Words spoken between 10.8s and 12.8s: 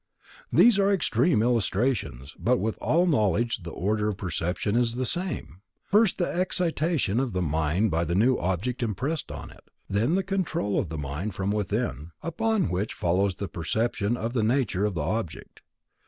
the mind from within; upon